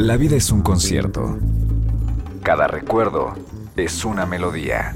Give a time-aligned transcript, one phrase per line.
[0.00, 1.38] La vida es un concierto.
[2.42, 3.34] Cada recuerdo
[3.76, 4.94] es una melodía.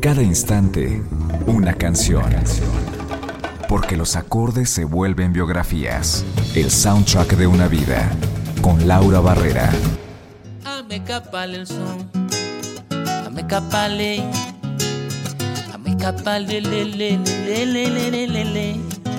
[0.00, 1.02] Cada instante,
[1.46, 2.32] una canción.
[3.68, 6.24] Porque los acordes se vuelven biografías.
[6.54, 8.08] El soundtrack de una vida.
[8.60, 9.72] Con Laura Barrera.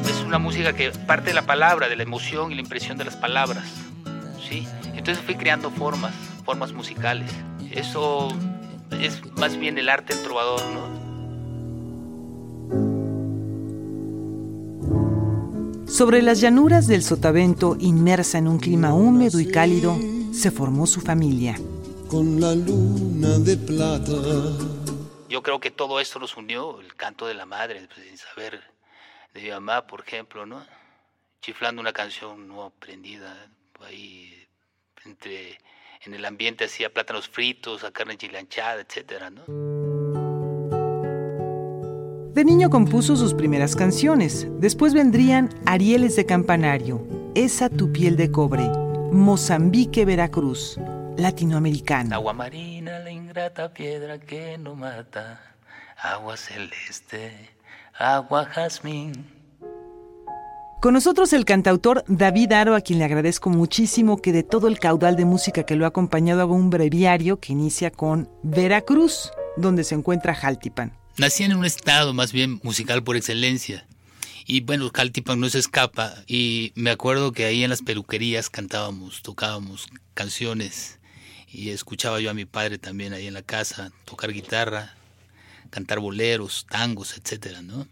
[0.08, 3.04] Es una música que parte de la palabra, de la emoción y la impresión de
[3.04, 3.66] las palabras.
[4.50, 4.66] ¿sí?
[5.04, 7.30] Entonces fui creando formas, formas musicales.
[7.72, 8.30] Eso
[8.90, 10.94] es más bien el arte del trovador, ¿no?
[15.86, 20.00] Sobre las llanuras del Sotavento, inmersa en un clima húmedo y cálido,
[20.32, 21.60] se formó su familia.
[22.10, 24.14] Con la luna de plata.
[25.28, 28.62] Yo creo que todo esto nos unió, el canto de la madre, pues, sin saber
[29.34, 30.66] de mi mamá, por ejemplo, ¿no?
[31.42, 33.36] Chiflando una canción no aprendida,
[33.86, 34.33] ahí
[35.06, 35.58] entre,
[36.06, 39.44] en el ambiente hacía plátanos fritos, a carne chilanchada, etcétera, ¿no?
[42.34, 44.48] De niño compuso sus primeras canciones.
[44.60, 48.68] Después vendrían Arieles de Campanario, Esa tu piel de cobre,
[49.12, 50.80] Mozambique, Veracruz,
[51.16, 52.16] Latinoamericana.
[52.16, 55.56] Agua marina, la ingrata piedra que no mata,
[55.96, 57.52] agua celeste,
[58.00, 59.33] agua jazmín.
[60.84, 64.80] Con nosotros el cantautor David Aro, a quien le agradezco muchísimo que de todo el
[64.80, 69.86] caudal de música que lo ha acompañado haga un breviario que inicia con Veracruz, donde
[69.86, 70.92] se encuentra Jaltipan.
[71.16, 73.88] Nací en un estado más bien musical por excelencia.
[74.46, 76.16] Y bueno, Jaltipan no se escapa.
[76.28, 81.00] Y me acuerdo que ahí en las peluquerías cantábamos, tocábamos canciones.
[81.48, 84.94] Y escuchaba yo a mi padre también ahí en la casa tocar guitarra,
[85.70, 87.88] cantar boleros, tangos, etcétera, ¿no?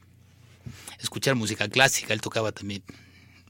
[1.02, 2.84] Escuchar música clásica, él tocaba también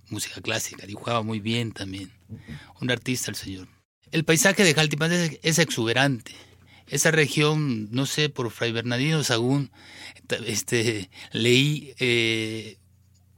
[0.10, 2.12] música clásica, dibujaba muy bien también,
[2.80, 3.68] un artista el señor.
[4.12, 6.34] El paisaje de Jaltipan es, exuberante.
[6.88, 9.72] Esa región, no sé, por Fray Bernardino Sagún,
[10.46, 12.78] este, leí eh,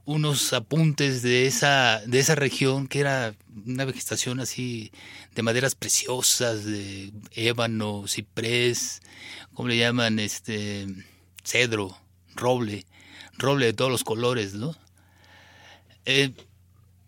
[0.04, 3.36] unos apuntes de esa, de esa región, que era
[3.66, 4.90] una vegetación así
[5.36, 9.00] de maderas preciosas, de ébano, ciprés,
[9.52, 10.18] ¿cómo le llaman?
[10.18, 10.86] Este,
[11.44, 11.96] cedro,
[12.34, 12.84] roble
[13.38, 14.74] roble de todos los colores, ¿no?
[16.04, 16.32] Eh,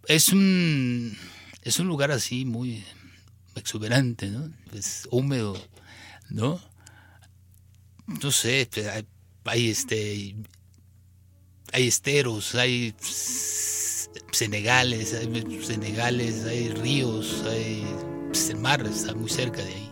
[0.09, 1.17] es un
[1.63, 2.85] es un lugar así muy
[3.55, 4.51] exuberante, ¿no?
[4.73, 5.57] Es húmedo,
[6.31, 6.61] ¿no?
[8.07, 8.69] No sé,
[9.45, 10.37] hay, este
[11.73, 12.95] hay esteros, hay
[14.31, 17.85] senegales, hay senegales, hay ríos, hay
[18.29, 19.86] pues, el mar está muy cerca de ahí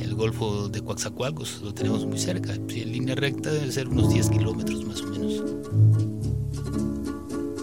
[0.00, 2.54] el Golfo de Coaxacualcos, lo tenemos muy cerca.
[2.68, 5.42] Si en línea recta debe ser unos 10 kilómetros más o menos.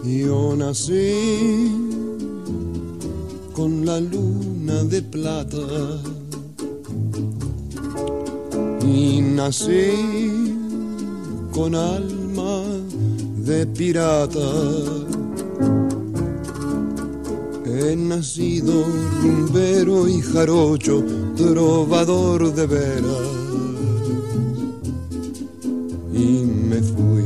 [0.03, 1.71] Yo nací
[3.53, 5.57] con la luna de plata
[8.85, 10.53] y nací
[11.51, 12.63] con alma
[13.37, 15.14] de pirata
[17.77, 18.85] He nacido
[19.21, 21.03] rumbero y jarocho,
[21.35, 23.27] trovador de veras.
[26.13, 27.23] Y me fui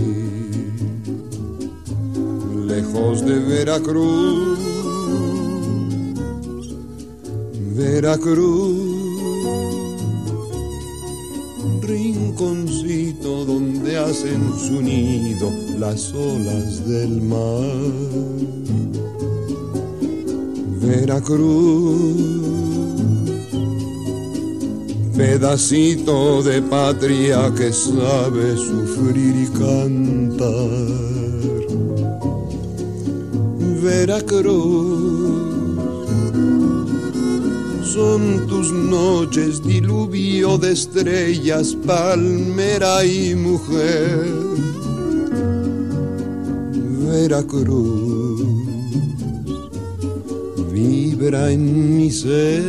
[2.66, 4.58] lejos de Veracruz,
[7.76, 8.74] Veracruz,
[11.84, 18.70] rinconcito donde hacen su nido las olas del mar.
[20.90, 22.16] Veracruz,
[25.16, 30.70] pedacito de patria que sabe sufrir y cantar.
[33.84, 35.04] Veracruz,
[37.84, 44.26] son tus noches diluvio de estrellas, palmera y mujer.
[47.06, 48.09] Veracruz
[51.36, 52.64] en mi ser.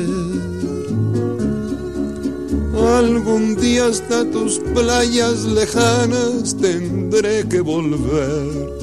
[2.99, 8.80] Algún día hasta tus playas lejanas tendré que volver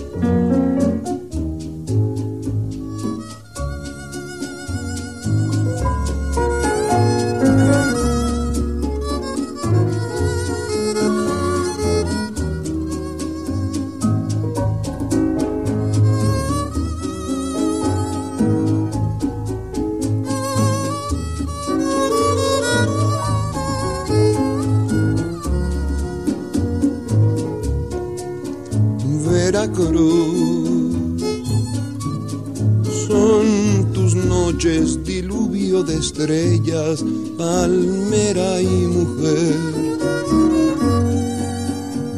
[36.17, 37.05] estrellas,
[37.37, 39.55] palmera y mujer.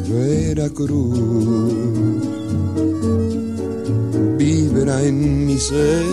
[0.08, 1.18] Veracruz
[4.38, 6.06] vibra en mi ser.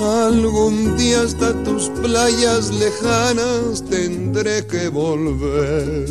[0.00, 6.06] Algún día hasta tus playas lejanas tendré que volver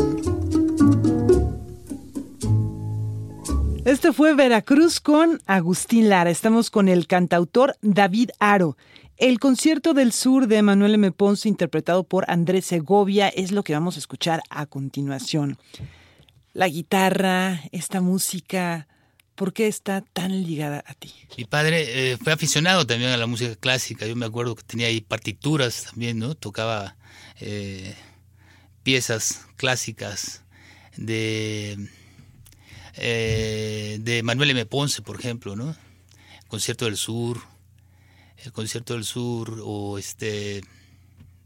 [3.90, 6.30] Este fue Veracruz con Agustín Lara.
[6.30, 8.78] Estamos con el cantautor David Aro.
[9.20, 11.12] El concierto del sur de Manuel M.
[11.12, 15.58] Ponce, interpretado por Andrés Segovia, es lo que vamos a escuchar a continuación.
[16.54, 18.88] La guitarra, esta música,
[19.36, 21.12] ¿por qué está tan ligada a ti?
[21.38, 24.08] Mi padre eh, fue aficionado también a la música clásica.
[24.08, 26.34] Yo me acuerdo que tenía ahí partituras también, ¿no?
[26.36, 26.96] Tocaba
[27.42, 27.98] eh,
[28.84, 30.44] piezas clásicas
[30.96, 31.90] de
[32.96, 34.66] eh, de Manuel M.
[34.66, 35.76] Ponce, por ejemplo, ¿no?
[36.48, 37.49] Concierto del Sur,
[38.44, 40.62] el concierto del Sur o este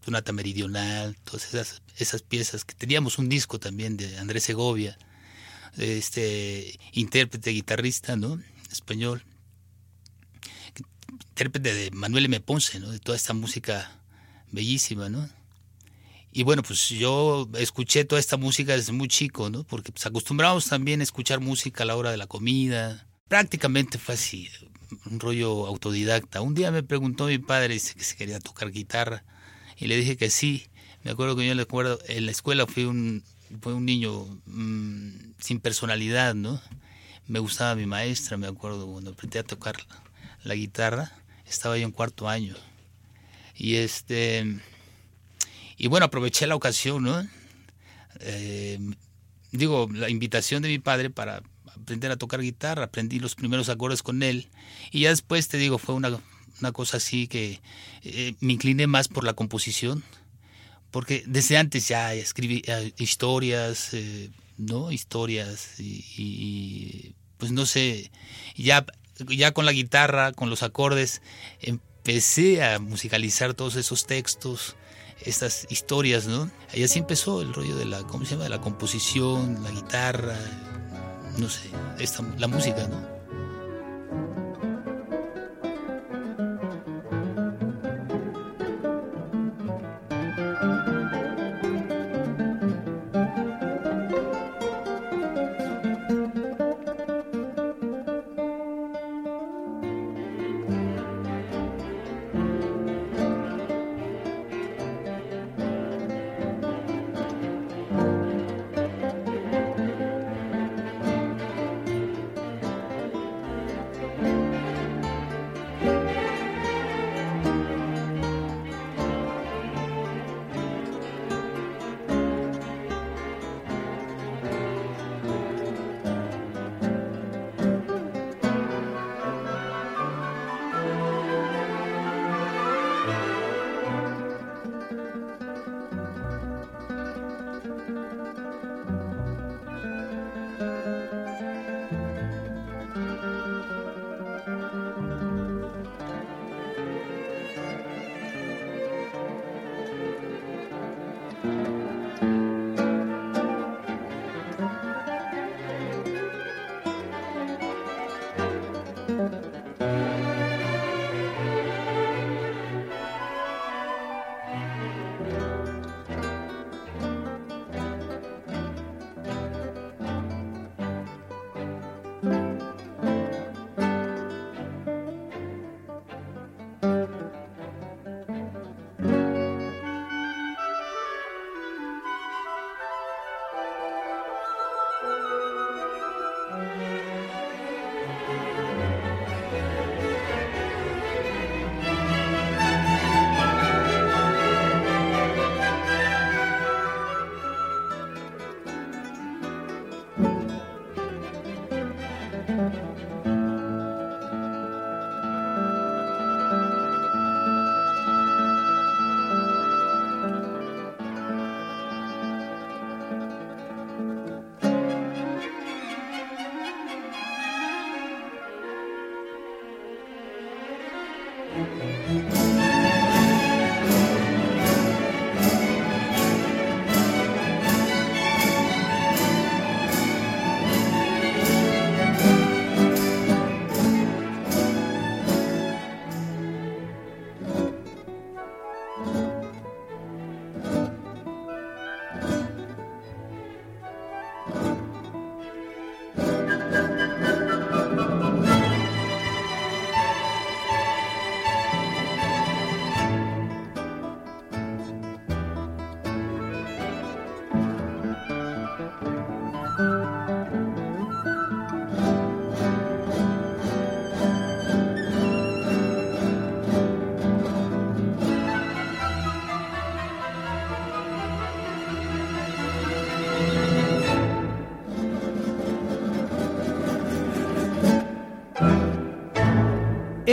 [0.04, 4.98] Sonata Meridional, todas esas, esas piezas que teníamos un disco también de Andrés Segovia,
[5.78, 8.42] este intérprete guitarrista, ¿no?
[8.72, 9.24] Español,
[11.30, 12.40] intérprete de Manuel M.
[12.42, 12.92] Ponce, ¿no?
[12.92, 14.00] De toda esta música
[14.51, 15.30] bellísima, ¿no?
[16.31, 19.63] Y bueno, pues yo escuché toda esta música desde muy chico, ¿no?
[19.63, 23.07] Porque pues acostumbramos también a escuchar música a la hora de la comida.
[23.28, 24.50] Prácticamente fue así,
[25.10, 26.42] un rollo autodidacta.
[26.42, 29.24] Un día me preguntó mi padre si quería tocar guitarra
[29.78, 30.68] y le dije que sí.
[31.04, 33.24] Me acuerdo que yo le acuerdo, en la escuela fui un,
[33.62, 36.62] fue un niño mm, sin personalidad, ¿no?
[37.28, 39.76] Me gustaba mi maestra, me acuerdo, cuando aprendí a tocar
[40.44, 41.12] la guitarra,
[41.46, 42.56] estaba yo en cuarto año.
[43.56, 44.62] Y este
[45.78, 47.28] y bueno, aproveché la ocasión, ¿no?
[48.20, 48.80] Eh,
[49.52, 51.44] digo, la invitación de mi padre para
[51.80, 54.50] aprender a tocar guitarra, aprendí los primeros acordes con él
[54.92, 56.20] y ya después te digo, fue una,
[56.72, 57.62] cosa así que
[58.04, 60.04] eh, me incliné más por la composición,
[60.92, 63.92] porque desde antes ya escribí eh, historias,
[64.58, 64.92] ¿no?
[64.92, 68.12] Historias y, pues no sé,
[68.56, 68.86] ya,
[69.28, 71.22] ya con la guitarra, con los acordes,
[71.62, 74.75] empecé a musicalizar todos esos textos
[75.25, 76.50] estas historias, ¿no?
[76.74, 78.44] Ahí así empezó el rollo de la, ¿cómo se llama?
[78.44, 80.38] De la composición, la guitarra,
[81.38, 81.70] no sé,
[82.00, 83.12] esta, la música, ¿no?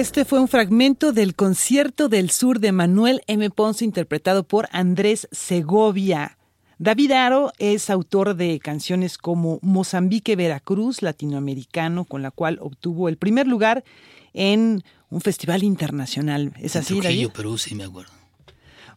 [0.01, 3.51] Este fue un fragmento del concierto del sur de Manuel M.
[3.51, 6.39] Ponce interpretado por Andrés Segovia.
[6.79, 13.19] David Aro es autor de canciones como Mozambique Veracruz latinoamericano, con la cual obtuvo el
[13.19, 13.85] primer lugar
[14.33, 16.55] en un festival internacional.
[16.59, 17.37] ¿Es así, Trujillo, David?
[17.37, 18.13] Perú, sí me acuerdo.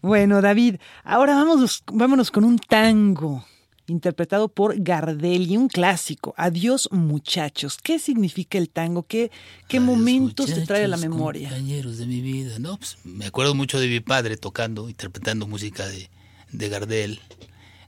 [0.01, 3.43] Bueno, David, ahora vamos, vámonos con un tango
[3.87, 7.77] interpretado por Gardel y un clásico, Adiós muchachos.
[7.81, 9.03] ¿Qué significa el tango?
[9.03, 9.31] ¿Qué,
[9.67, 11.49] qué Adiós, momentos te trae a la memoria?
[11.49, 12.59] Compañeros de mi vida.
[12.59, 16.09] No, pues, me acuerdo mucho de mi padre tocando, interpretando música de,
[16.51, 17.19] de Gardel,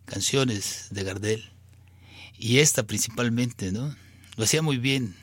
[0.05, 1.51] canciones de Gardel.
[2.37, 3.95] Y esta principalmente, ¿no?
[4.35, 5.15] Lo hacía muy bien.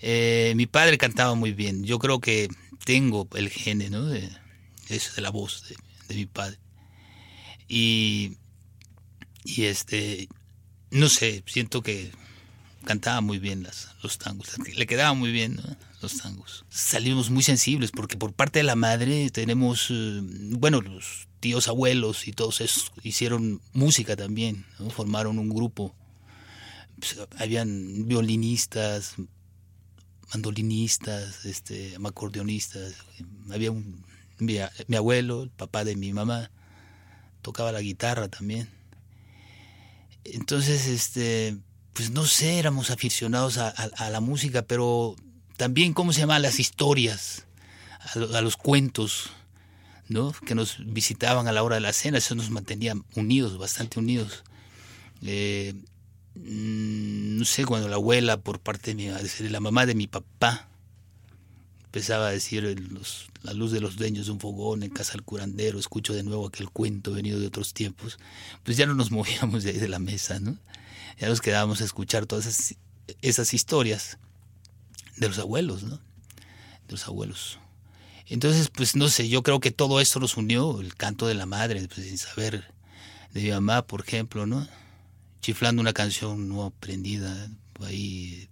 [0.00, 1.84] Eh, mi padre cantaba muy bien.
[1.84, 2.48] Yo creo que
[2.84, 4.04] tengo el gene, ¿no?
[4.04, 4.28] De,
[4.88, 5.76] eso de la voz de,
[6.08, 6.58] de mi padre.
[7.68, 8.36] Y,
[9.44, 10.28] y este,
[10.90, 12.12] no sé, siento que
[12.84, 15.76] cantaba muy bien las, los tangos, le quedaba muy bien ¿no?
[16.00, 16.64] los tangos.
[16.68, 22.28] Salimos muy sensibles porque por parte de la madre tenemos, eh, bueno, los tíos abuelos
[22.28, 24.90] y todos esos hicieron música también, ¿no?
[24.90, 25.94] formaron un grupo.
[26.98, 29.14] Pues, habían violinistas,
[30.32, 32.94] mandolinistas, este, acordeonistas.
[33.50, 34.04] Había un,
[34.38, 36.50] mi, mi abuelo, el papá de mi mamá,
[37.42, 38.68] tocaba la guitarra también.
[40.24, 41.56] Entonces, este,
[41.92, 45.16] pues no sé, éramos aficionados a, a, la música, pero
[45.56, 46.38] también, ¿cómo se llama?
[46.38, 47.46] Las historias,
[48.00, 49.30] a, a, los cuentos,
[50.08, 50.32] ¿no?
[50.32, 54.44] Que nos visitaban a la hora de la cena, eso nos mantenía unidos, bastante unidos.
[55.22, 55.74] Eh,
[56.34, 60.68] no sé, cuando la abuela, por parte de, mi, la mamá de mi papá,
[61.92, 62.64] empezaba a decir
[63.42, 66.46] la luz de los dueños de un fogón en casa del curandero, escucho de nuevo
[66.46, 68.18] aquel cuento venido de otros tiempos,
[68.62, 70.56] pues ya no nos movíamos de ahí de la mesa, ¿no?
[71.20, 72.76] Ya nos quedábamos a escuchar todas esas,
[73.20, 74.16] esas historias
[75.18, 75.96] de los abuelos, ¿no?
[75.96, 77.58] De los abuelos.
[78.26, 81.44] Entonces, pues no sé, yo creo que todo esto nos unió, el canto de la
[81.44, 82.72] madre, pues sin saber
[83.34, 84.66] de mi mamá, por ejemplo, ¿no?
[85.42, 88.48] Chiflando una canción no aprendida, ahí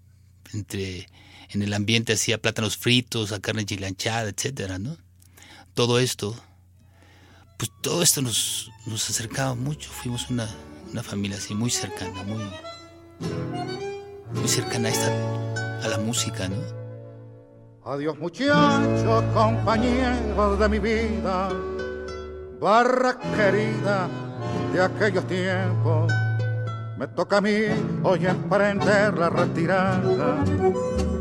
[0.52, 1.08] entre
[1.52, 4.96] en el ambiente hacía plátanos fritos, a carne chilanchada, etcétera, ¿no?
[5.74, 6.36] Todo esto,
[7.58, 10.48] pues todo esto nos, nos acercaba mucho, fuimos una,
[10.92, 12.44] una familia así muy cercana, muy,
[14.34, 16.80] muy cercana a, esta, a la música, ¿no?
[17.84, 21.48] Adiós muchachos, compañeros de mi vida,
[22.60, 24.08] barra querida
[24.72, 26.12] de aquellos tiempos.
[26.98, 27.50] Me toca a mí
[28.04, 30.44] hoy emprender la retirada.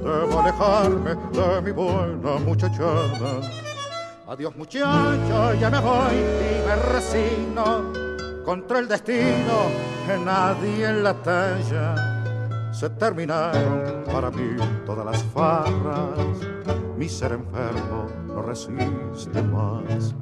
[0.09, 3.31] Debo alejarme de mi buena muchachada.
[4.27, 7.63] Adiós muchachos, ya me voy y me resigno
[8.43, 9.57] contra el destino
[10.07, 12.73] que nadie en la talla.
[12.73, 16.37] Se terminaron para mí todas las farras.
[16.97, 20.15] Mi ser enfermo no resiste más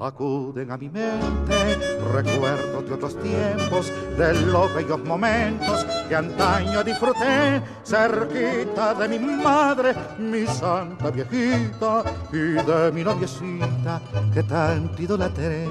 [0.00, 1.78] acuden a mi mente
[2.12, 9.94] recuerdos de otros tiempos, de los bellos momentos que antaño disfruté cerquita de mi madre,
[10.18, 14.00] mi santa viejita, y de mi noviecita
[14.32, 15.66] que tanto idolatré.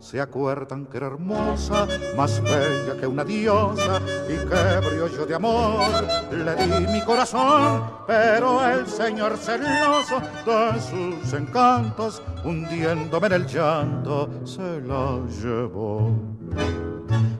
[0.00, 6.04] Se acuerdan que era hermosa, más bella que una diosa, y que brillo de amor
[6.32, 14.28] le di mi corazón, pero el señor celoso de sus encantos, hundiéndome en el llanto,
[14.44, 16.10] se la llevó.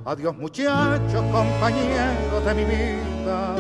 [0.04, 3.54] Adiós muchachos, compañeros de mi vida,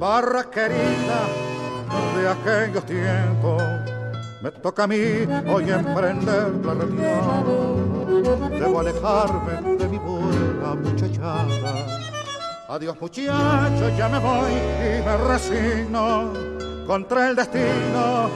[0.00, 1.20] barra querida
[2.18, 3.62] de aquellos tiempos.
[4.46, 4.96] Me toca a mí
[5.48, 7.42] hoy emprender la retirada.
[8.50, 11.74] Debo alejarme de mi buena muchachada.
[12.68, 16.32] Adiós muchachos, ya me voy y me resigno.
[16.86, 18.30] Contra el destino,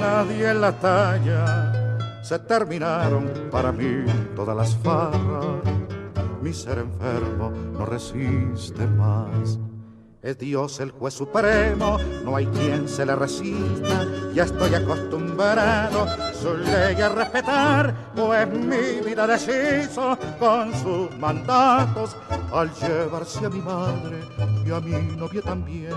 [0.00, 2.06] nadie en la talla.
[2.22, 4.04] Se terminaron para mí
[4.36, 5.64] todas las farras.
[6.40, 9.58] Mi ser enfermo no resiste más.
[10.20, 14.04] Es Dios el juez supremo, no hay quien se le resista.
[14.34, 22.16] Ya estoy acostumbrado su ley a respetar, pues mi vida deshizo con sus mandatos
[22.52, 24.18] al llevarse a mi madre
[24.66, 25.94] y a mi novia también.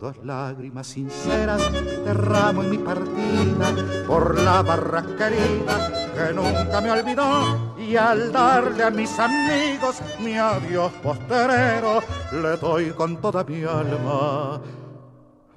[0.00, 1.70] Dos lágrimas sinceras
[2.04, 8.90] derramo en mi partida por la barra querida que nunca me olvidó al darle a
[8.90, 14.60] mis amigos mi adiós posterero le doy con toda mi alma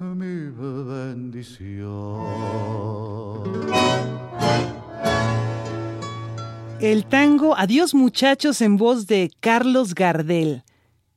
[0.00, 2.22] mi bendición.
[6.80, 10.62] El tango Adiós muchachos en voz de Carlos Gardel.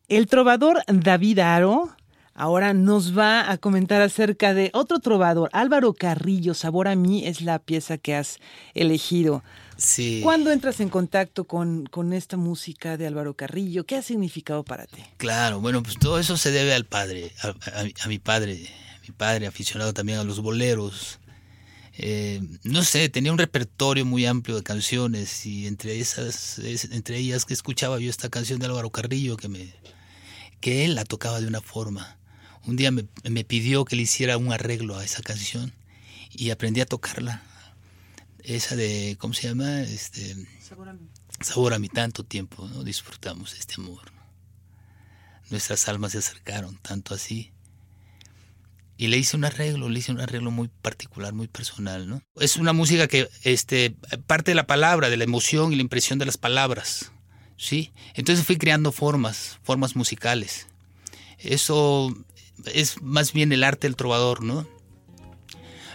[0.07, 1.91] El trovador David Aro
[2.33, 7.41] Ahora nos va a comentar acerca de otro trovador, Álvaro Carrillo, Sabor a mí es
[7.41, 8.39] la pieza que has
[8.73, 9.43] elegido.
[9.83, 10.19] Sí.
[10.21, 13.83] ¿Cuándo entras en contacto con, con esta música de Álvaro Carrillo?
[13.85, 15.01] ¿Qué ha significado para ti?
[15.17, 18.69] Claro, bueno, pues todo eso se debe al padre, a, a- a mi padre,
[19.07, 21.17] mi padre aficionado también a los boleros.
[21.97, 27.17] Eh, no sé, tenía un repertorio muy amplio de canciones y entre esas, es- entre
[27.17, 29.73] ellas que escuchaba yo esta canción de Álvaro Carrillo que me,
[30.59, 32.17] que él la tocaba de una forma.
[32.67, 35.73] Un día me, me pidió que le hiciera un arreglo a esa canción
[36.31, 37.41] y aprendí a tocarla.
[38.43, 39.81] Esa de, ¿cómo se llama?
[39.81, 40.35] Este,
[41.41, 42.83] Sabor a mi tanto tiempo, ¿no?
[42.83, 44.11] Disfrutamos este amor.
[45.49, 47.51] Nuestras almas se acercaron tanto así.
[48.97, 52.21] Y le hice un arreglo, le hice un arreglo muy particular, muy personal, ¿no?
[52.35, 53.95] Es una música que este,
[54.27, 57.11] parte de la palabra, de la emoción y la impresión de las palabras,
[57.57, 57.91] ¿sí?
[58.13, 60.67] Entonces fui creando formas, formas musicales.
[61.39, 62.15] Eso
[62.65, 64.67] es más bien el arte del trovador, ¿no?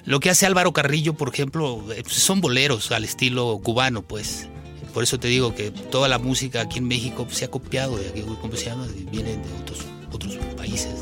[0.06, 4.48] Lo que hace Álvaro Carrillo, por ejemplo, eh, son boleros al estilo cubano, pues.
[4.94, 8.08] Por eso te digo que toda la música aquí en México se ha copiado de
[8.08, 8.86] aquí, ¿cómo se llama?
[9.10, 9.80] Viene de otros,
[10.12, 10.94] otros países.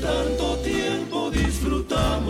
[0.00, 2.27] Tanto tiempo disfrutamos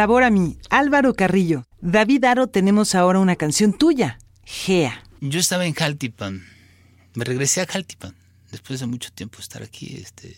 [0.00, 1.66] Sabor a mí, Álvaro Carrillo.
[1.82, 5.04] David Aro, tenemos ahora una canción tuya, Gea.
[5.20, 6.42] Yo estaba en Jaltipan.
[7.12, 8.16] Me regresé a Jaltipan
[8.50, 9.96] después de mucho tiempo estar aquí.
[10.02, 10.36] Este,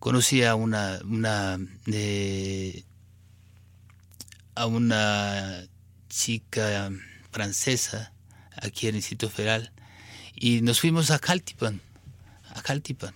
[0.00, 2.84] conocí a una, una eh,
[4.54, 5.64] a una
[6.10, 6.90] chica
[7.30, 8.12] francesa
[8.54, 9.72] aquí en el Instituto Federal
[10.34, 11.80] y nos fuimos a Jaltipan,
[12.50, 13.14] a Jaltipan.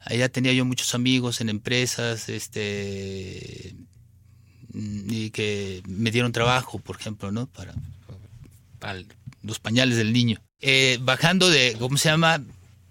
[0.00, 3.76] Allá tenía yo muchos amigos en empresas, este
[4.74, 7.46] y que me dieron trabajo, por ejemplo, ¿no?
[7.46, 7.74] Para,
[9.42, 10.42] los pañales del niño.
[10.60, 12.42] Eh, bajando de, ¿cómo se llama?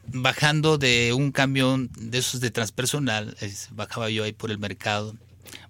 [0.08, 3.36] Bajando de un camión de esos de transpersonal,
[3.72, 5.16] bajaba yo ahí por el mercado,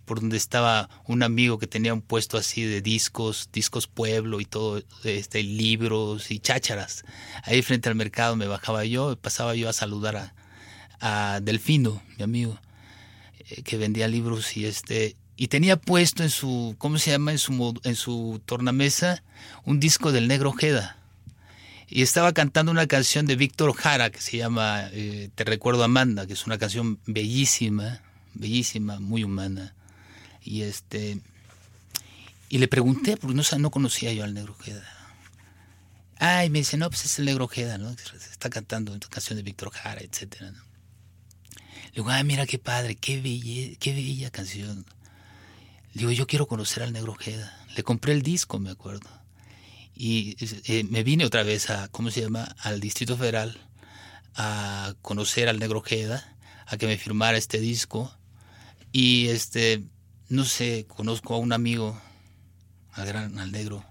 [0.05, 4.45] por donde estaba un amigo que tenía un puesto así de discos, discos pueblo y
[4.45, 7.03] todo, este, libros y chácharas.
[7.43, 10.33] Ahí frente al mercado me bajaba yo, pasaba yo a saludar a,
[10.99, 12.59] a Delfino, mi amigo
[13.49, 17.39] eh, que vendía libros y este y tenía puesto en su cómo se llama en
[17.39, 19.23] su en su tornamesa
[19.65, 20.97] un disco del Negro Ojeda
[21.87, 26.27] y estaba cantando una canción de Víctor Jara que se llama eh, Te recuerdo Amanda
[26.27, 28.01] que es una canción bellísima
[28.33, 29.73] bellísima muy humana
[30.43, 31.19] y este
[32.49, 34.83] Y le pregunté, porque no, no conocía yo al negro Ojeda.
[36.19, 37.89] Ay, me dice, no, pues es el negro Ojeda, ¿no?
[37.89, 40.61] Está cantando una canción de Víctor Jara, etcétera, ¿no?
[41.93, 44.85] Le digo, ay, mira qué padre, qué, qué bella canción.
[45.93, 47.57] Digo, yo quiero conocer al negro Ojeda.
[47.75, 49.09] Le compré el disco, me acuerdo.
[49.95, 52.55] Y eh, me vine otra vez a, ¿cómo se llama?
[52.59, 53.59] Al Distrito Federal
[54.35, 58.11] a conocer al negro Ojeda, a que me firmara este disco.
[58.91, 59.83] Y este,
[60.29, 61.99] no sé, conozco a un amigo,
[62.91, 63.85] al gran, al negro,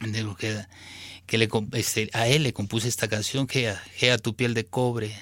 [0.00, 0.68] al negro Ojeda,
[1.26, 5.16] que le, este, a él le compuse esta canción, Gea, Gea tu piel de cobre,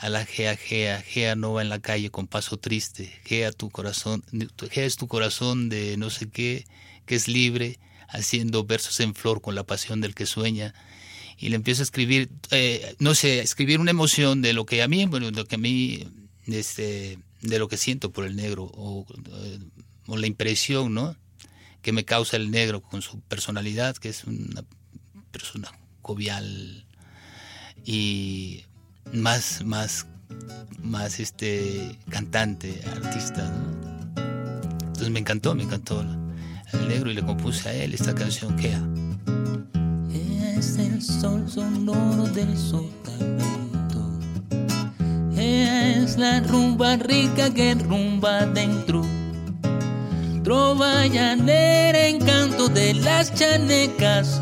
[0.00, 3.68] a la Gea, Gea, Gea no va en la calle con paso triste, Gea tu
[3.68, 4.24] corazón,
[4.70, 6.66] Gea es tu corazón de no sé qué,
[7.04, 10.74] que es libre, haciendo versos en flor con la pasión del que sueña.
[11.36, 14.88] Y le empiezo a escribir, eh, no sé, escribir una emoción de lo que a
[14.88, 16.08] mí, bueno, lo que a mí,
[16.46, 19.06] este, de lo que siento por el negro, o,
[20.06, 21.14] o la impresión, ¿no?
[21.82, 24.64] Que me causa el negro con su personalidad, que es una
[25.30, 26.86] persona jovial
[27.84, 28.64] y
[29.12, 30.06] más, más,
[30.82, 33.44] más este cantante, artista.
[33.44, 33.80] ¿no?
[34.86, 36.04] Entonces me encantó, me encantó
[36.72, 38.76] el negro y le compuse a él esta canción que
[40.56, 44.18] Es el sol sonoro del sotavento.
[45.36, 49.02] Es la rumba rica que rumba dentro.
[50.44, 54.40] Trova llanera, encanto de las chanecas.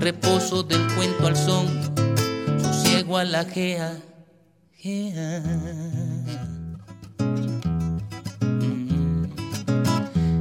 [0.00, 1.66] Reposo del cuento al son,
[2.98, 3.96] sosiego a la gea.
[4.76, 5.42] gea.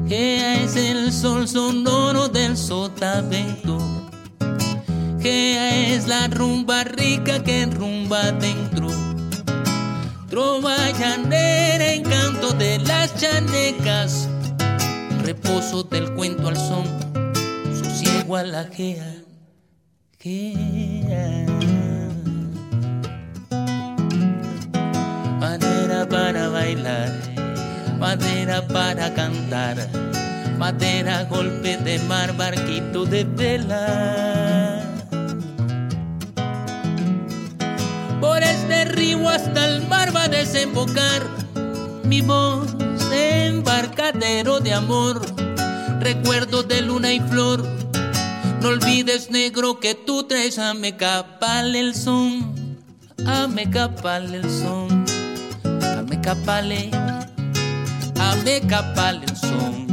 [0.08, 3.78] Gea es el sol sonoro del sotavento.
[5.20, 8.88] Gea es la rumba rica que rumba dentro.
[10.28, 14.28] Trova llanera, encanto de las chanecas.
[15.24, 16.86] Reposo del cuento al son,
[17.84, 19.22] sosiego a la gea.
[20.20, 21.87] Gea.
[25.60, 27.12] Madera para bailar,
[27.98, 29.90] madera para cantar,
[30.56, 34.84] madera golpe de mar, barquito de vela.
[38.22, 41.24] Por este río hasta el mar va a desembocar
[42.04, 42.76] mi voz,
[43.12, 45.26] embarcadero de amor,
[46.00, 47.66] recuerdo de luna y flor.
[48.62, 52.78] No olvides, negro, que tú traes a me capal el son,
[53.26, 54.97] a me capal el son,
[56.28, 56.90] capale,
[58.20, 59.88] a me capal el son.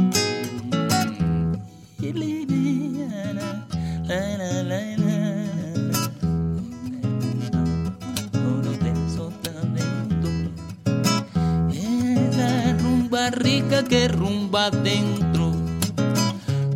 [13.31, 15.51] Rica que rumba dentro.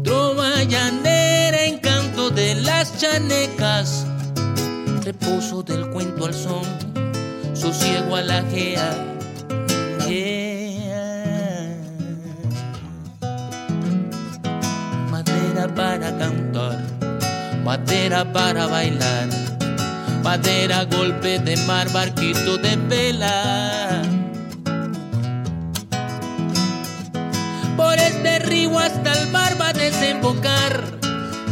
[0.04, 4.08] Trova llanera, encanto de las chanecas.
[5.04, 6.66] Reposo del cuento al son,
[7.54, 9.19] sosiego a la gea.
[15.60, 16.80] Madera para cantar,
[17.66, 19.28] madera para bailar,
[20.24, 24.02] madera golpe de mar, barquito de vela.
[27.76, 30.82] Por este río hasta el mar va a desembocar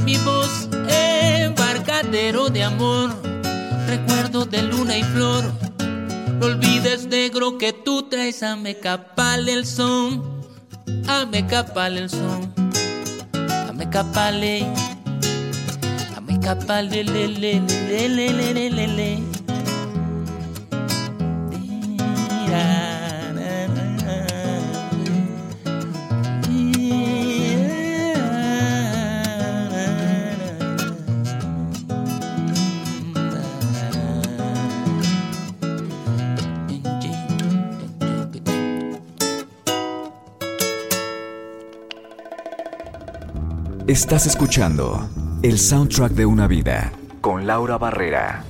[0.05, 3.13] mi voz, embarcadero de amor,
[3.87, 5.43] recuerdo de luna y flor.
[6.39, 10.23] No olvides, negro, que tú traes a me capal el son,
[11.09, 12.53] a me capal el son,
[13.77, 14.65] a me capale,
[16.15, 19.37] a me capale, le, le, le, le, le, le, le, le.
[43.87, 45.09] Estás escuchando
[45.43, 48.43] el soundtrack de una vida con Laura Barrera.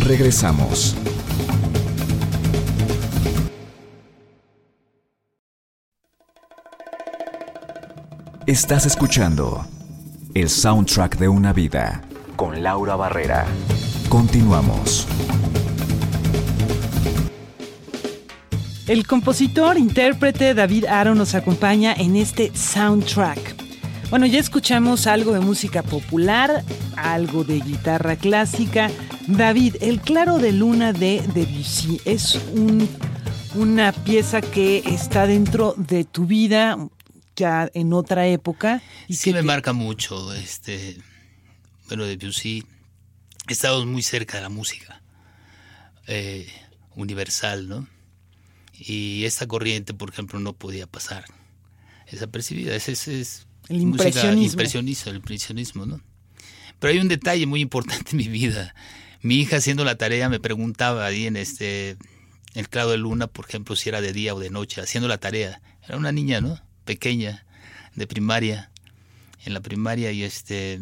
[0.00, 0.94] Regresamos.
[8.44, 9.66] Estás escuchando
[10.34, 12.02] el soundtrack de una vida
[12.36, 13.46] con Laura Barrera.
[14.10, 15.08] Continuamos.
[18.86, 23.57] El compositor, intérprete David Aro nos acompaña en este soundtrack.
[24.10, 26.64] Bueno, ya escuchamos algo de música popular,
[26.96, 28.90] algo de guitarra clásica.
[29.26, 32.88] David, El Claro de Luna de Debussy es un-
[33.54, 36.76] una pieza que está dentro de tu vida.
[37.36, 38.82] ya en otra época.
[39.06, 40.96] Y sí que me te- marca mucho, este,
[41.86, 42.64] bueno, Debussy.
[43.46, 45.00] Estamos muy cerca de la música
[46.08, 46.48] eh,
[46.96, 47.86] universal, ¿no?
[48.76, 51.26] Y esta corriente, por ejemplo, no podía pasar
[52.10, 52.74] desapercibida.
[52.74, 54.44] Ese, ese es El música impresionismo.
[54.52, 56.00] impresionista, el impresionismo, ¿no?
[56.78, 58.74] Pero hay un detalle muy importante en mi vida.
[59.20, 61.96] Mi hija haciendo la tarea me preguntaba ahí en este
[62.54, 65.18] el claro de luna, por ejemplo, si era de día o de noche, haciendo la
[65.18, 65.60] tarea.
[65.86, 66.60] Era una niña, ¿no?
[66.84, 67.44] Pequeña,
[67.94, 68.70] de primaria,
[69.44, 70.80] en la primaria y este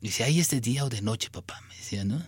[0.00, 2.22] dice, "Ay, es de día o de noche, papá", me decía, ¿no?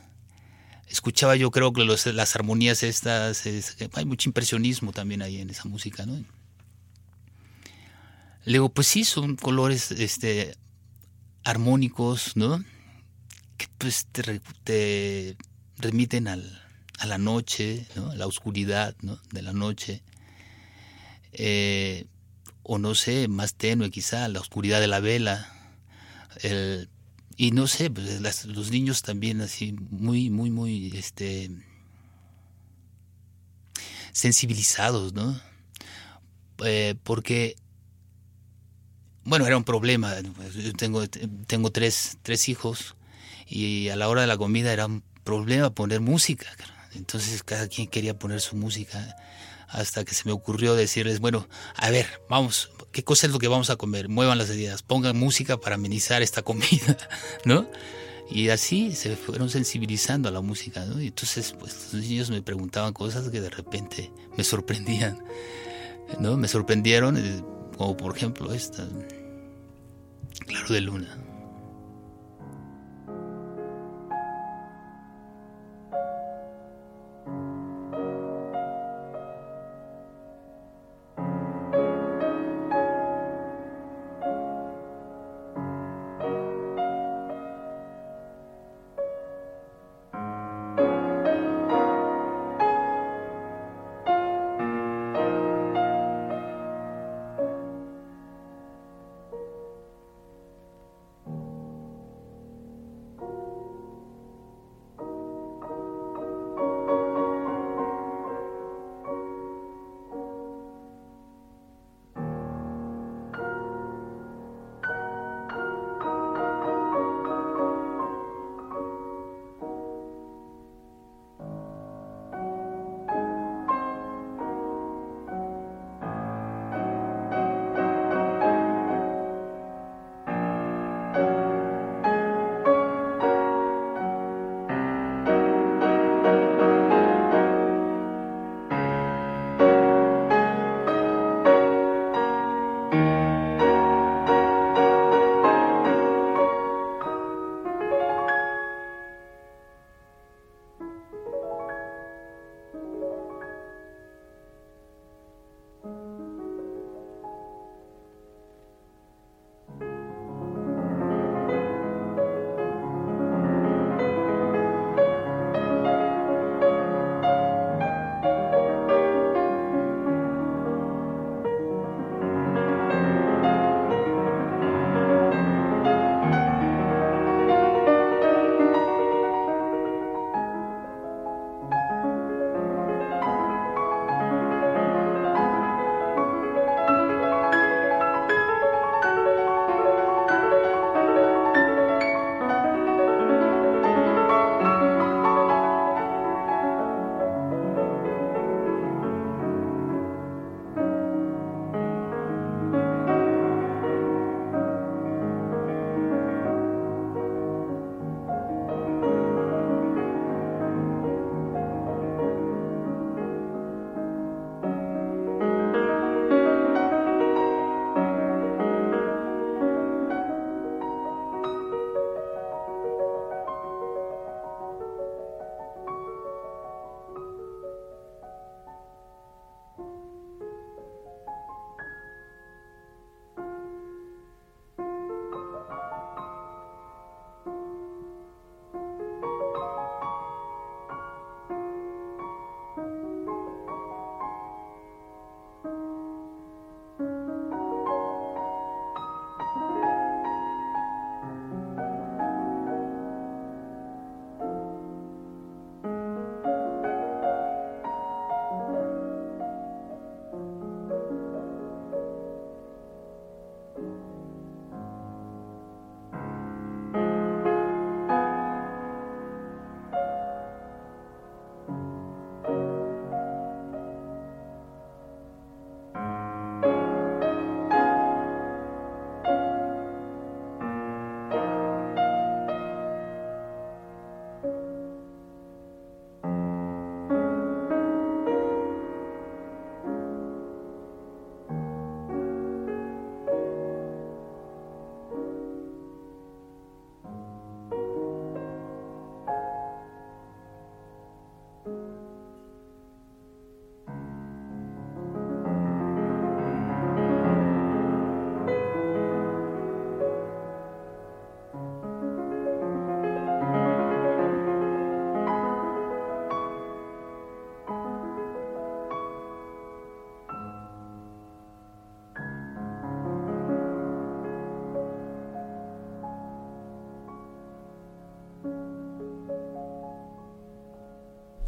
[0.89, 5.51] Escuchaba yo creo que los- las armonías estas, es- hay mucho impresionismo también ahí en
[5.51, 6.23] esa música, ¿no?
[8.45, 10.57] Le digo, pues sí, son colores este,
[11.45, 12.63] armónicos, ¿no?
[13.57, 15.37] Que pues te, te
[15.79, 16.63] remiten al,
[16.99, 19.19] a la noche, la oscuridad, ¿no?
[19.33, 20.03] De la noche.
[21.33, 22.07] Eh,
[22.63, 25.51] o no sé, más tenue quizá, la oscuridad de la vela.
[26.43, 26.89] El-
[27.37, 31.51] y no sé, pues los niños también así, muy, muy, muy, este,
[34.13, 35.41] sensibilizados, ¿no?
[36.65, 37.57] Eh, porque
[39.25, 40.15] bueno, era un problema.
[40.55, 41.07] Yo tengo,
[41.47, 42.97] tengo tres, tres hijos
[43.47, 46.47] y a la hora de la comida era un problema poner música.
[46.95, 49.17] Entonces cada quien quería poner su música
[49.69, 53.49] hasta que se me ocurrió decirles, bueno, a ver, vamos, ¿qué cosa es lo que
[53.49, 54.09] vamos a comer?
[54.09, 56.97] Muevan las ideas, pongan música para amenizar esta comida,
[57.45, 57.69] ¿no?
[58.31, 61.01] Y así se fueron sensibilizando a la música, ¿no?
[61.01, 65.23] Y entonces, pues los niños me preguntaban cosas que de repente me sorprendían,
[66.21, 66.37] ¿no?
[66.37, 67.43] Me sorprendieron, eh,
[67.77, 68.87] como por ejemplo esta,
[70.41, 71.34] Claro de Luna.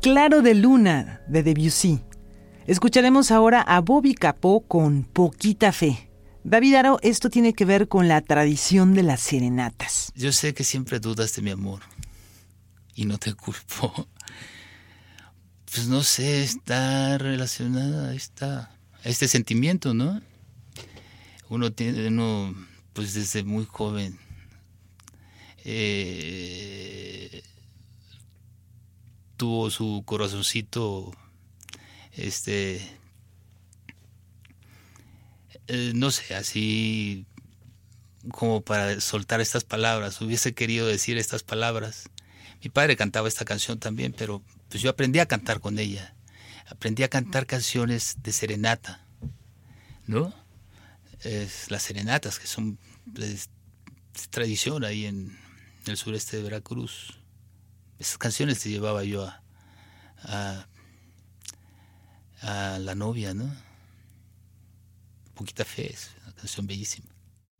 [0.06, 2.00] Claro de Luna de Debussy.
[2.68, 6.08] Escucharemos ahora a Bobby Capó con Poquita Fe.
[6.44, 10.12] David Aro, esto tiene que ver con la tradición de las serenatas.
[10.14, 11.82] Yo sé que siempre dudas de mi amor
[12.94, 14.06] y no te culpo.
[15.74, 20.22] Pues no sé, está relacionada esta, este sentimiento, ¿no?
[21.48, 22.54] Uno tiene, uno,
[22.92, 24.16] pues desde muy joven,
[25.64, 27.42] eh,
[29.36, 31.12] tuvo su corazoncito,
[32.12, 32.76] este,
[35.68, 37.26] eh, no sé, así
[38.30, 40.20] como para soltar estas palabras.
[40.20, 42.10] Hubiese querido decir estas palabras.
[42.62, 46.14] Mi padre cantaba esta canción también, pero pues yo aprendí a cantar con ella.
[46.68, 49.06] Aprendí a cantar canciones de serenata,
[50.06, 50.34] ¿no?
[51.20, 52.78] Es las serenatas, que son
[53.20, 53.50] es,
[54.30, 55.38] tradición ahí en,
[55.86, 57.20] el sureste de Veracruz.
[57.98, 59.26] Esas canciones te llevaba yo
[60.22, 60.66] a,
[62.42, 63.50] a, la novia, ¿no?
[65.34, 67.08] Poquita fe, es una canción bellísima.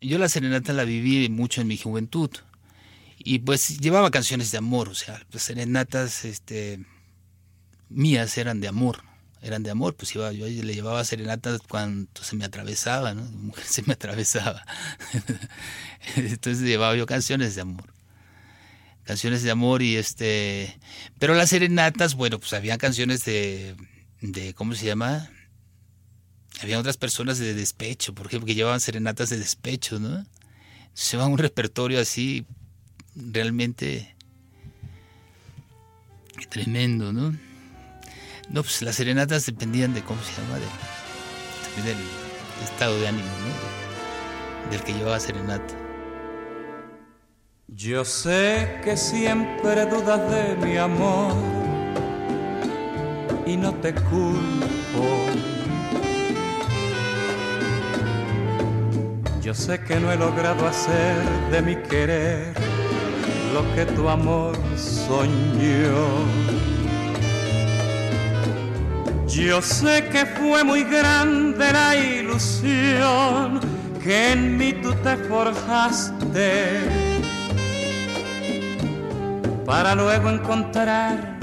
[0.01, 2.31] Yo la serenata la viví mucho en mi juventud
[3.19, 6.85] y pues llevaba canciones de amor, o sea, pues serenatas este,
[7.89, 9.03] mías eran de amor,
[9.41, 13.23] eran de amor, pues iba, yo le llevaba serenatas cuando se me atravesaba, ¿no?
[13.23, 14.65] mujer se me atravesaba.
[16.17, 17.96] Entonces llevaba yo canciones de amor.
[19.07, 20.79] Canciones de amor y este...
[21.21, 23.77] Pero las serenatas, bueno, pues había canciones de,
[24.21, 25.31] de ¿cómo se llama?
[26.61, 30.27] Había otras personas de despecho, por ejemplo, llevaban serenatas de despecho, ¿no?
[30.93, 32.47] Se va un repertorio así
[33.15, 34.17] realmente
[36.51, 37.37] tremendo, ¿no?
[38.49, 42.05] No, pues las serenatas dependían de cómo se llama, del, del
[42.65, 44.71] estado de ánimo, ¿no?
[44.71, 45.86] Del que llevaba serenata.
[47.77, 51.35] Yo sé que siempre dudas de mi amor
[53.45, 55.05] y no te culpo.
[59.43, 61.17] Yo sé que no he logrado hacer
[61.51, 62.55] de mi querer
[63.53, 66.25] lo que tu amor soñó.
[69.29, 73.61] Yo sé que fue muy grande la ilusión
[74.03, 77.06] que en mí tú te forjaste
[79.67, 81.39] para luego encontrar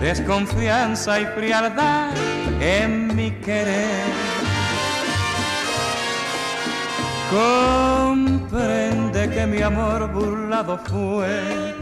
[0.00, 2.10] desconfianza y frialdad
[2.60, 4.12] en mi querer.
[8.10, 11.74] Comprende que mi amor burlado fue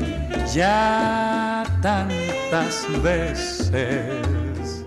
[0.52, 4.82] ya tantas veces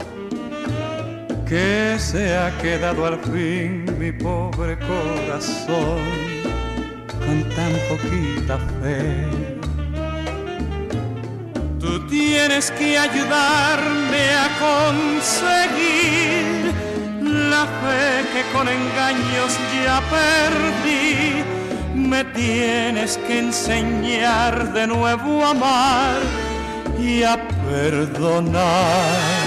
[1.47, 6.01] que se ha quedado al fin mi pobre corazón
[7.25, 9.54] con tan poquita fe.
[11.85, 16.73] Tú tienes que ayudarme a conseguir
[17.21, 19.51] la fe que con engaños
[19.83, 21.43] ya perdí.
[21.93, 26.21] Me tienes que enseñar de nuevo a amar
[26.99, 27.37] y a
[27.69, 29.45] perdonar.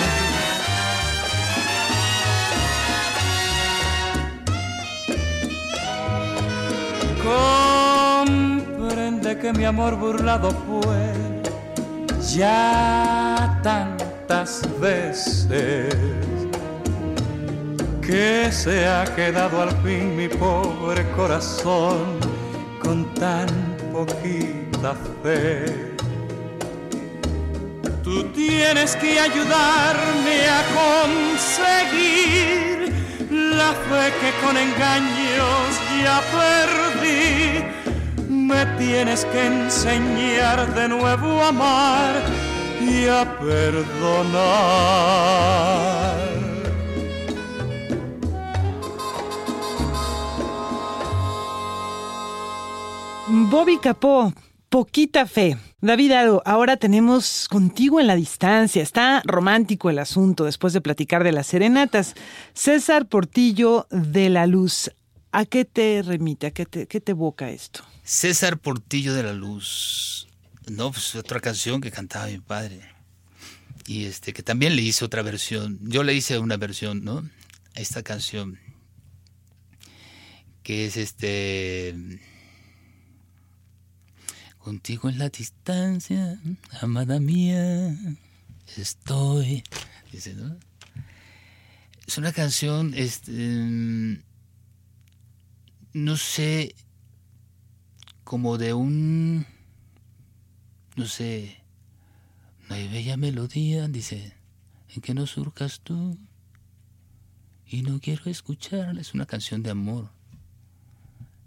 [8.68, 11.27] Comprende que mi amor burlado fue
[12.36, 15.94] ya tantas veces
[18.02, 22.18] que se ha quedado al fin mi pobre corazón
[22.82, 23.48] con tan
[23.92, 25.94] poquita fe.
[28.02, 31.88] Tú tienes que ayudarme a conseguir
[33.30, 35.68] la fe que con engaños
[36.02, 37.97] ya perdí.
[38.48, 42.14] Me tienes que enseñar de nuevo a amar
[42.80, 44.38] y a perdonar.
[53.50, 54.32] Bobby Capó,
[54.70, 55.58] poquita fe.
[55.82, 58.82] David Aro, ahora tenemos contigo en la distancia.
[58.82, 62.14] Está romántico el asunto después de platicar de las serenatas.
[62.54, 64.90] César Portillo de la Luz.
[65.32, 66.46] ¿A qué te remite?
[66.46, 67.14] ¿A qué te, qué te
[67.50, 67.87] esto?
[68.08, 70.28] César Portillo de la Luz.
[70.66, 72.80] No, pues otra canción que cantaba mi padre.
[73.86, 75.78] Y este, que también le hice otra versión.
[75.82, 77.18] Yo le hice una versión, ¿no?
[77.76, 78.58] A esta canción.
[80.62, 81.94] Que es este.
[84.56, 86.40] Contigo en la distancia,
[86.80, 87.94] amada mía,
[88.78, 89.62] estoy.
[90.10, 90.56] Dice, ¿no?
[92.06, 93.32] Es una canción, este,
[95.92, 96.74] no sé,
[98.28, 99.46] como de un,
[100.96, 101.62] no sé,
[102.68, 104.34] No hay bella melodía, dice,
[104.94, 106.18] en que no surcas tú.
[107.66, 109.00] Y no quiero escucharla.
[109.00, 110.10] Es una canción de amor.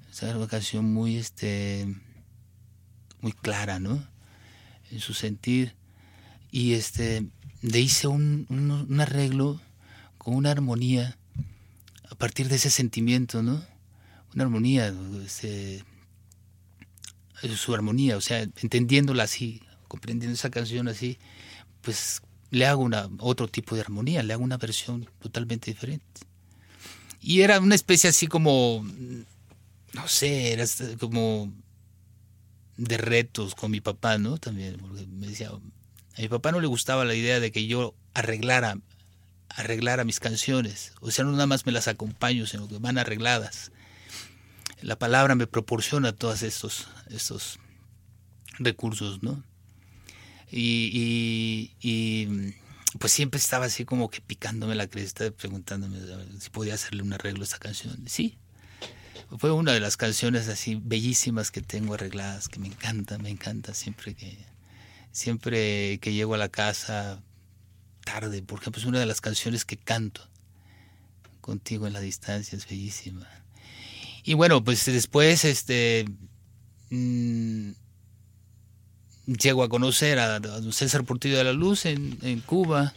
[0.09, 1.85] Es una canción muy, este,
[3.21, 4.03] muy clara, ¿no?
[4.89, 5.75] En su sentir.
[6.49, 7.27] Y este,
[7.61, 9.61] le hice un, un, un arreglo
[10.17, 11.15] con una armonía
[12.09, 13.63] a partir de ese sentimiento, ¿no?
[14.33, 14.91] Una armonía,
[15.23, 15.83] este,
[17.55, 21.17] su armonía, o sea, entendiéndola así, comprendiendo esa canción así,
[21.81, 22.21] pues
[22.51, 26.05] le hago una, otro tipo de armonía, le hago una versión totalmente diferente.
[27.21, 28.85] Y era una especie así como,
[29.93, 30.65] no sé, era
[30.99, 31.51] como
[32.77, 34.37] de retos con mi papá, ¿no?
[34.37, 37.95] También, porque me decía, a mi papá no le gustaba la idea de que yo
[38.13, 38.77] arreglara,
[39.49, 43.71] arreglara mis canciones, o sea, no nada más me las acompaño, sino que van arregladas.
[44.81, 47.59] La palabra me proporciona todos estos, estos
[48.59, 49.43] recursos, ¿no?
[50.49, 52.55] Y, y, y,
[52.99, 55.99] pues siempre estaba así como que picándome la cresta, preguntándome
[56.39, 58.03] si podía hacerle un arreglo a esta canción.
[58.07, 58.37] Sí,
[59.37, 63.73] fue una de las canciones así bellísimas que tengo arregladas, que me encanta, me encanta
[63.73, 64.37] siempre que,
[65.11, 67.21] siempre que llego a la casa
[68.03, 70.27] tarde, por ejemplo, es una de las canciones que canto
[71.39, 73.27] contigo en la distancia, es bellísima.
[74.23, 76.05] Y bueno, pues después este
[76.89, 77.71] mmm,
[79.25, 80.39] llego a conocer a,
[80.71, 82.93] César Portillo de la Luz en, Cuba,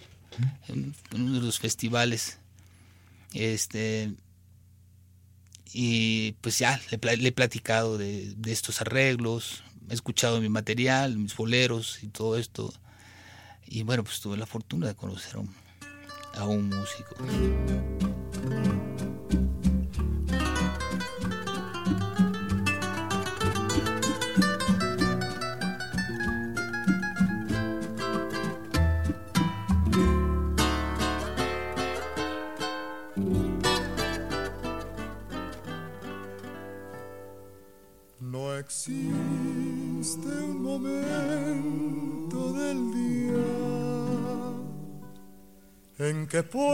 [0.69, 2.39] en, uno de los festivales.
[3.33, 4.13] Este,
[5.73, 11.19] y pues ya le, le he platicado de, de, estos arreglos, he escuchado mi material,
[11.19, 12.73] mis boleros y todo esto.
[13.67, 15.55] Y bueno, pues tuve la fortuna de conocer a un,
[16.35, 17.17] a un músico.
[46.35, 46.74] Que pueda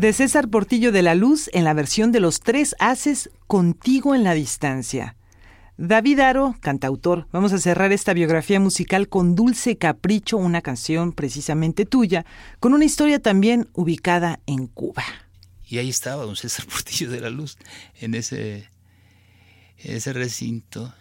[0.00, 4.24] de César Portillo de la Luz en la versión de Los Tres Haces Contigo en
[4.24, 5.14] la Distancia.
[5.76, 11.84] David Aro, cantautor, vamos a cerrar esta biografía musical con Dulce Capricho, una canción precisamente
[11.84, 12.24] tuya,
[12.60, 15.04] con una historia también ubicada en Cuba.
[15.68, 17.58] Y ahí estaba don César Portillo de la Luz,
[18.00, 18.70] en ese,
[19.76, 20.94] en ese recinto.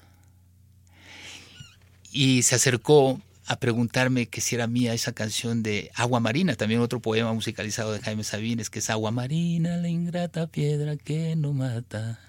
[2.12, 6.82] Y se acercó a preguntarme que si era mía esa canción de Agua Marina, también
[6.82, 11.52] otro poema musicalizado de Jaime Sabines, que es Agua Marina, la ingrata piedra que no
[11.52, 12.20] mata,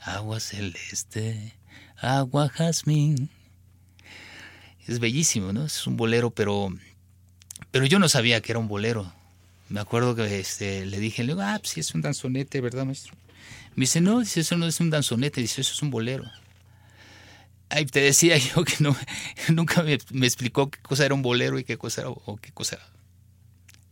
[0.00, 1.54] agua celeste,
[1.96, 3.30] agua jazmín.
[4.88, 5.64] Es bellísimo, ¿no?
[5.64, 6.74] Es un bolero, pero,
[7.70, 9.12] pero yo no sabía que era un bolero.
[9.68, 12.84] Me acuerdo que este, le dije, le digo, ah, pues sí, es un danzonete, ¿verdad,
[12.84, 13.14] maestro?
[13.76, 16.24] Me dice, no, eso no es un danzonete, dice, eso es un bolero.
[17.74, 18.96] Ay, te decía yo que no,
[19.48, 22.78] nunca me, explicó qué cosa era un bolero y qué cosa era, o qué cosa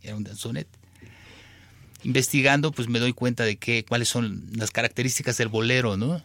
[0.03, 0.79] era un danzonete.
[2.05, 6.23] Investigando, pues me doy cuenta de qué, cuáles son las características del bolero, ¿no?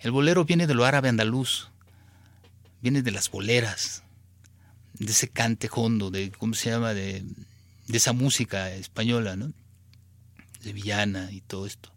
[0.00, 1.68] El bolero viene de lo árabe andaluz,
[2.80, 4.02] viene de las boleras,
[4.94, 7.24] de ese cante hondo, de, ¿cómo se llama?, de,
[7.86, 9.52] de esa música española, ¿no?
[10.62, 11.92] De villana y todo esto.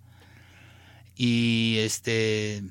[1.16, 2.64] Y este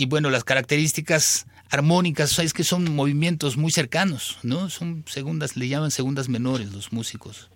[0.00, 4.70] y bueno, las características armónicas, es que son movimientos muy cercanos, ¿no?
[4.70, 7.50] Son segundas, le llaman segundas menores los músicos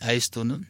[0.00, 0.60] a esto, ¿no?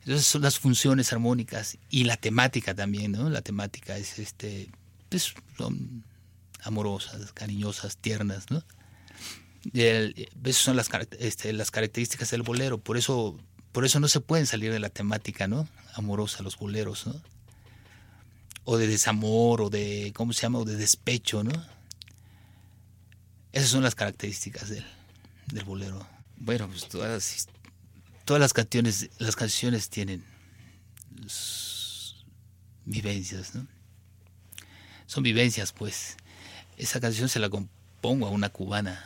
[0.00, 3.30] Entonces son las funciones armónicas y la temática también, ¿no?
[3.30, 4.68] La temática es este,
[5.08, 6.02] pues son
[6.64, 8.64] amorosas, cariñosas, tiernas, ¿no?
[9.74, 10.90] El, esas son las,
[11.20, 13.38] este, las características del bolero, por eso,
[13.70, 15.68] por eso no se pueden salir de la temática, ¿no?
[15.94, 17.37] Amorosa, los boleros, ¿no?
[18.64, 21.52] O de desamor, o de, ¿cómo se llama?, o de despecho, ¿no?
[23.52, 24.84] Esas son las características del,
[25.52, 26.06] del bolero.
[26.36, 27.48] Bueno, pues todas
[28.24, 30.22] todas las canciones, las canciones tienen
[32.84, 33.66] vivencias, ¿no?
[35.06, 36.16] Son vivencias, pues.
[36.76, 39.02] Esa canción se la compongo a una cubana,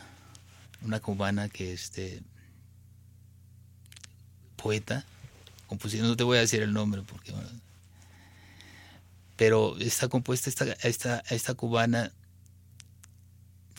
[0.81, 2.21] una cubana que este
[4.57, 5.05] poeta,
[5.67, 7.49] composición, no te voy a decir el nombre porque bueno,
[9.35, 12.11] pero está compuesta esta, esta, esta cubana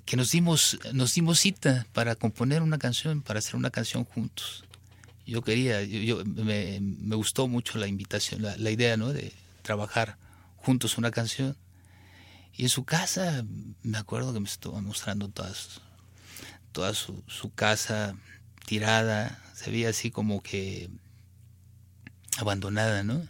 [0.05, 4.65] que nos dimos, nos dimos cita para componer una canción, para hacer una canción juntos.
[5.27, 9.13] Yo quería, yo, me, me, gustó mucho la invitación, la, la, idea ¿no?
[9.13, 9.33] de
[9.63, 10.19] trabajar
[10.57, 11.57] juntos una canción.
[12.53, 13.45] Y en su casa,
[13.83, 15.81] me acuerdo que me estaba mostrando todas,
[16.73, 18.15] toda su, su casa
[18.67, 20.91] tirada, se veía así como que
[22.37, 23.27] abandonada, ¿no?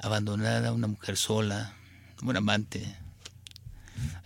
[0.00, 1.74] Abandonada, una mujer sola,
[2.22, 2.96] un amante.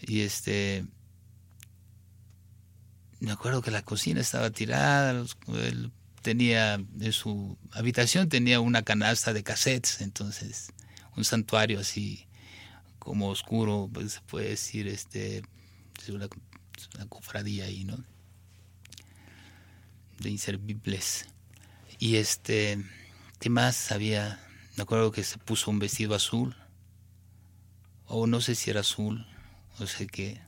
[0.00, 0.84] Y este
[3.20, 5.92] me acuerdo que la cocina estaba tirada, él
[6.22, 10.72] tenía en su habitación tenía una canasta de cassettes, entonces
[11.16, 12.26] un santuario así
[12.98, 15.42] como oscuro, pues se puede decir este
[16.08, 16.28] una,
[16.96, 18.04] una cofradía ahí, ¿no?
[20.18, 21.26] De inservibles.
[21.98, 22.78] Y este,
[23.38, 24.40] ¿qué más había?
[24.76, 26.56] Me acuerdo que se puso un vestido azul,
[28.06, 29.26] o no sé si era azul,
[29.78, 30.40] no sé qué,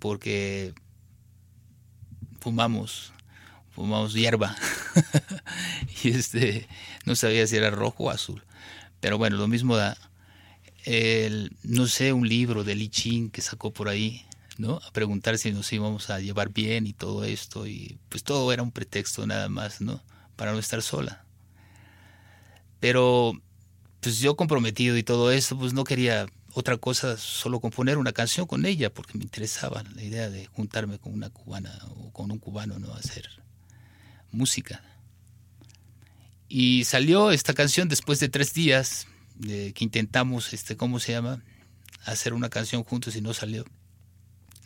[0.00, 0.74] porque
[2.40, 3.12] fumamos,
[3.70, 4.56] fumamos hierba,
[6.02, 6.68] y este,
[7.04, 8.42] no sabía si era rojo o azul,
[9.00, 9.96] pero bueno, lo mismo da,
[10.84, 14.26] el, no sé, un libro de Li Ching que sacó por ahí,
[14.58, 14.80] ¿no?
[14.86, 18.62] A preguntar si nos íbamos a llevar bien y todo esto, y pues todo era
[18.62, 20.02] un pretexto nada más, ¿no?
[20.36, 21.23] Para no estar sola.
[22.84, 23.32] Pero
[24.00, 28.46] pues yo comprometido y todo eso, pues no quería otra cosa, solo componer una canción
[28.46, 32.38] con ella, porque me interesaba la idea de juntarme con una cubana o con un
[32.38, 32.92] cubano, ¿no?
[32.92, 33.26] Hacer
[34.32, 34.82] música.
[36.46, 41.42] Y salió esta canción después de tres días de que intentamos, este, ¿cómo se llama?
[42.04, 43.64] Hacer una canción juntos y no salió.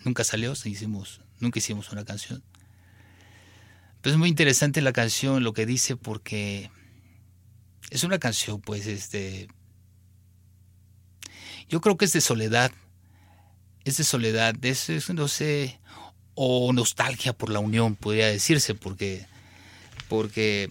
[0.04, 2.42] Nunca salió, hicimos, nunca hicimos una canción.
[4.02, 6.72] Pues es muy interesante la canción, lo que dice, porque
[7.90, 9.48] es una canción, pues, este.
[11.68, 12.72] Yo creo que es de soledad.
[13.84, 15.80] Es de soledad, es, es no sé,
[16.34, 19.26] o nostalgia por la unión, podría decirse, porque,
[20.08, 20.70] porque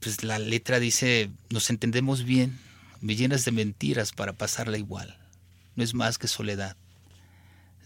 [0.00, 2.58] pues la letra dice, nos entendemos bien,
[3.00, 5.18] me llenas de mentiras para pasarla igual.
[5.76, 6.76] No es más que soledad.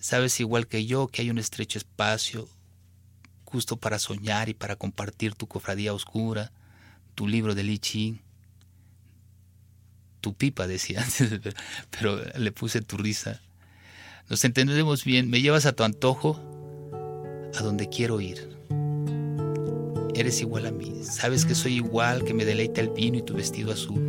[0.00, 2.48] Sabes igual que yo que hay un estrecho espacio
[3.44, 6.52] justo para soñar y para compartir tu cofradía oscura,
[7.14, 8.20] tu libro de Li Ching,
[10.24, 11.04] tu pipa, decía
[11.90, 13.42] pero le puse tu risa.
[14.30, 16.40] Nos entendemos bien, me llevas a tu antojo,
[17.54, 18.48] a donde quiero ir.
[20.14, 20.94] eres igual a mí.
[21.02, 24.00] Sabes que soy igual, que me deleita el vino y tu vestido azul.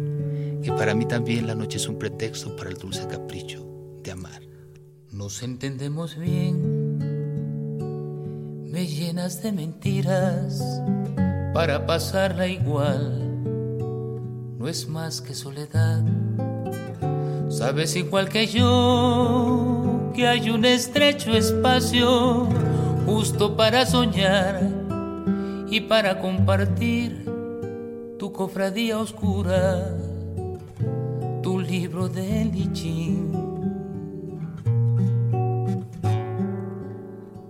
[0.63, 3.67] Que para mí también la noche es un pretexto para el dulce capricho
[4.01, 4.41] de amar.
[5.11, 6.97] Nos entendemos bien.
[8.71, 10.63] Me llenas de mentiras
[11.53, 13.24] para pasarla igual.
[14.57, 16.03] No es más que soledad.
[17.49, 22.47] Sabes igual que yo que hay un estrecho espacio
[23.05, 24.61] justo para soñar
[25.69, 27.25] y para compartir
[28.17, 29.93] tu cofradía oscura,
[31.43, 33.31] tu libro de lichín,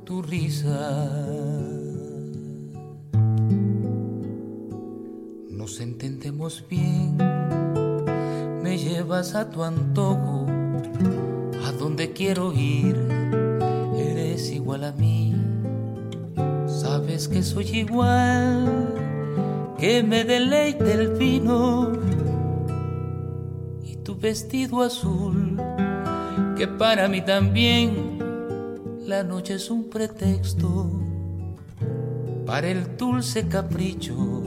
[0.03, 1.54] tu risa.
[5.65, 7.17] Nos entendemos bien,
[8.61, 10.45] me llevas a tu antojo,
[11.65, 12.95] a donde quiero ir,
[13.97, 15.33] eres igual a mí.
[16.67, 18.93] Sabes que soy igual,
[19.79, 21.93] que me deleite el vino
[23.83, 25.59] y tu vestido azul,
[26.55, 28.19] que para mí también
[29.07, 30.91] la noche es un pretexto
[32.45, 34.45] para el dulce capricho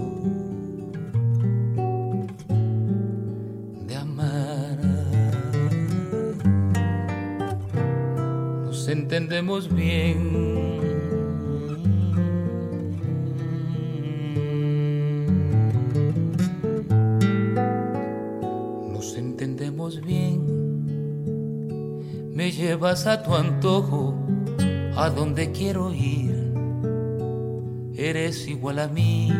[8.88, 10.48] Nos entendemos bien.
[22.58, 24.14] Llevas a tu antojo
[24.96, 26.52] a donde quiero ir.
[27.96, 29.32] Eres igual a mí,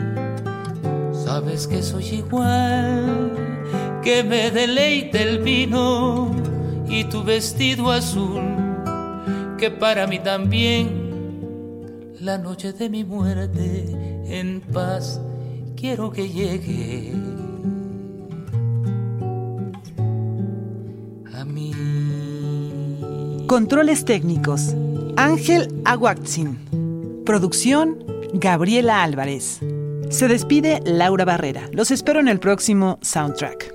[1.12, 3.32] sabes que soy igual,
[4.04, 6.30] que me deleite el vino
[6.88, 8.40] y tu vestido azul,
[9.58, 15.20] que para mí también la noche de mi muerte en paz
[15.76, 17.12] quiero que llegue.
[23.48, 24.74] Controles técnicos.
[25.16, 27.22] Ángel Aguaxin.
[27.24, 28.04] Producción.
[28.34, 29.60] Gabriela Álvarez.
[30.10, 31.62] Se despide Laura Barrera.
[31.72, 33.74] Los espero en el próximo Soundtrack.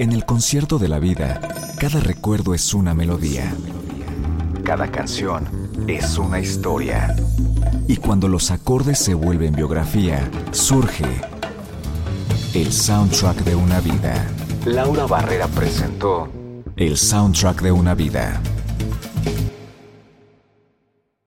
[0.00, 1.40] En el concierto de la vida,
[1.78, 3.52] cada recuerdo es una melodía.
[4.62, 5.46] Cada canción
[5.86, 7.14] es una historia.
[7.88, 11.04] Y cuando los acordes se vuelven biografía, surge
[12.54, 14.26] el soundtrack de una vida.
[14.64, 16.28] Laura Barrera presentó
[16.76, 18.40] el soundtrack de una vida.